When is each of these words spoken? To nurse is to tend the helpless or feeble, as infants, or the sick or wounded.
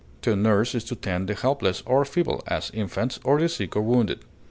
To 0.23 0.35
nurse 0.35 0.73
is 0.73 0.83
to 0.85 0.95
tend 0.95 1.29
the 1.29 1.35
helpless 1.35 1.83
or 1.85 2.05
feeble, 2.05 2.41
as 2.47 2.71
infants, 2.73 3.19
or 3.23 3.39
the 3.39 3.47
sick 3.47 3.75
or 3.75 3.83
wounded. 3.83 4.21